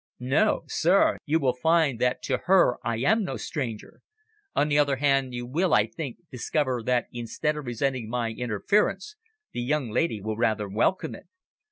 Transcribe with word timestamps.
No, 0.19 0.63
sir, 0.65 1.19
you 1.25 1.39
will 1.39 1.53
find 1.53 1.99
that 1.99 2.23
to 2.23 2.37
her 2.45 2.77
I 2.83 2.97
am 2.97 3.23
no 3.23 3.37
stranger. 3.37 4.01
On 4.55 4.67
the 4.67 4.79
other 4.79 4.95
hand 4.95 5.35
you 5.35 5.45
will, 5.45 5.75
I 5.75 5.85
think, 5.85 6.17
discover 6.31 6.81
that 6.81 7.05
instead 7.13 7.55
of 7.55 7.67
resenting 7.67 8.09
my 8.09 8.31
interference, 8.31 9.15
the 9.51 9.61
young 9.61 9.91
lady 9.91 10.19
will 10.19 10.37
rather 10.37 10.67
welcome 10.67 11.13
it. 11.13 11.27